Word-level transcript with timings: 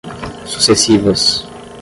sucessivas 0.51 1.45